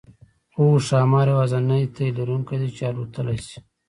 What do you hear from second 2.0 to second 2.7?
لرونکی دی